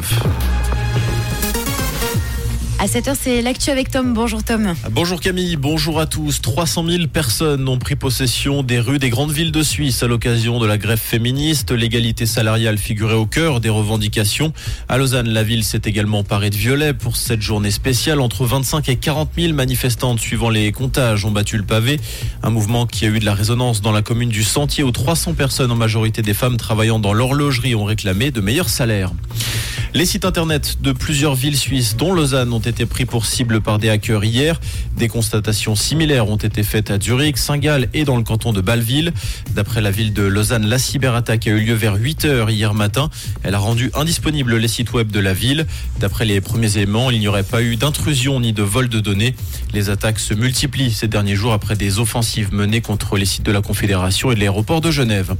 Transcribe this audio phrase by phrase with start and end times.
[0.00, 0.56] 19.
[2.78, 4.12] À 7h, c'est l'actu avec Tom.
[4.12, 4.74] Bonjour Tom.
[4.90, 6.42] Bonjour Camille, bonjour à tous.
[6.42, 10.60] 300 000 personnes ont pris possession des rues des grandes villes de Suisse à l'occasion
[10.60, 11.72] de la grève féministe.
[11.72, 14.52] L'égalité salariale figurait au cœur des revendications.
[14.90, 18.20] À Lausanne, la ville s'est également parée de violet pour cette journée spéciale.
[18.20, 21.98] Entre 25 et 40 000 manifestantes, suivant les comptages, ont battu le pavé.
[22.42, 25.32] Un mouvement qui a eu de la résonance dans la commune du Sentier où 300
[25.32, 29.12] personnes, en majorité des femmes travaillant dans l'horlogerie, ont réclamé de meilleurs salaires.
[29.96, 33.78] Les sites internet de plusieurs villes suisses, dont Lausanne, ont été pris pour cible par
[33.78, 34.60] des hackers hier.
[34.98, 39.14] Des constatations similaires ont été faites à Zurich, Saint-Gall et dans le canton de Bâle-Ville.
[39.54, 43.08] D'après la ville de Lausanne, la cyberattaque a eu lieu vers 8 heures hier matin.
[43.42, 45.66] Elle a rendu indisponibles les sites web de la ville.
[45.98, 49.34] D'après les premiers éléments, il n'y aurait pas eu d'intrusion ni de vol de données.
[49.72, 53.52] Les attaques se multiplient ces derniers jours après des offensives menées contre les sites de
[53.52, 55.36] la Confédération et de l'aéroport de Genève.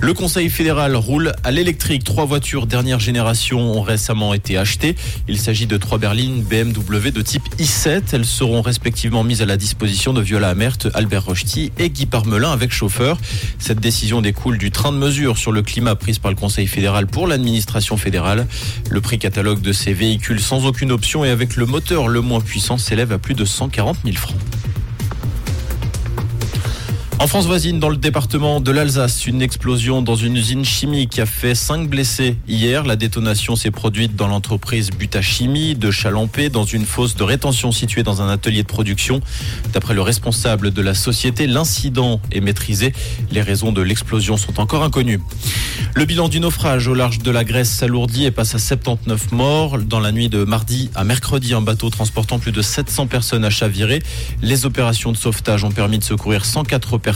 [0.00, 2.04] Le Conseil fédéral roule à l'électrique.
[2.04, 4.96] Trois voitures dernière génération récemment été achetées.
[5.28, 8.02] Il s'agit de trois berlines BMW de type i7.
[8.12, 12.50] Elles seront respectivement mises à la disposition de Viola Amert, Albert Rochety et Guy Parmelin
[12.50, 13.18] avec chauffeur.
[13.58, 17.06] Cette décision découle du train de mesure sur le climat prise par le Conseil fédéral
[17.06, 18.46] pour l'administration fédérale.
[18.90, 22.40] Le prix catalogue de ces véhicules sans aucune option et avec le moteur le moins
[22.40, 24.36] puissant s'élève à plus de 140 000 francs.
[27.22, 31.24] En France voisine, dans le département de l'Alsace, une explosion dans une usine chimique a
[31.24, 32.82] fait cinq blessés hier.
[32.82, 38.02] La détonation s'est produite dans l'entreprise Butachimie de Chalampé, dans une fosse de rétention située
[38.02, 39.20] dans un atelier de production.
[39.72, 42.92] D'après le responsable de la société, l'incident est maîtrisé.
[43.30, 45.20] Les raisons de l'explosion sont encore inconnues.
[45.94, 49.78] Le bilan du naufrage au large de la Grèce s'alourdit et passe à 79 morts.
[49.78, 53.50] Dans la nuit de mardi à mercredi, un bateau transportant plus de 700 personnes a
[53.50, 54.02] chaviré.
[54.42, 57.11] Les opérations de sauvetage ont permis de secourir 104 personnes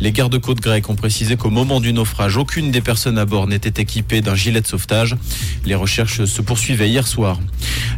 [0.00, 3.82] les gardes-côtes grecs ont précisé qu'au moment du naufrage, aucune des personnes à bord n'était
[3.82, 5.16] équipée d'un gilet de sauvetage.
[5.64, 7.40] Les recherches se poursuivaient hier soir.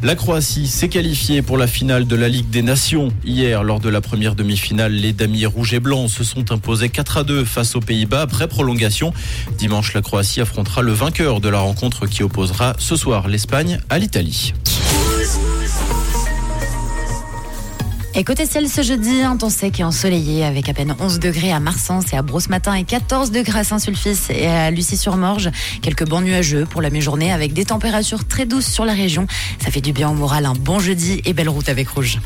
[0.02, 3.12] La Croatie s'est qualifiée pour la finale de la Ligue des Nations.
[3.24, 7.18] Hier, lors de la première demi-finale, les damiers rouges et blancs se sont imposés 4
[7.18, 9.12] à 2 face aux Pays-Bas après prolongation.
[9.58, 13.98] Dimanche, la Croatie affrontera le vainqueur de la rencontre qui opposera ce soir l'Espagne à
[13.98, 14.54] l'Italie.
[18.18, 21.52] Et côté ciel ce jeudi, un temps sec et ensoleillé avec à peine 11 degrés
[21.52, 25.52] à Marsens et à Brosse-Matin et 14 degrés à Saint-Sulpice et à Lucie-sur-Morge.
[25.82, 29.28] Quelques bancs nuageux pour la mi-journée avec des températures très douces sur la région.
[29.60, 30.46] Ça fait du bien au moral.
[30.46, 32.18] Un bon jeudi et belle route avec Rouge.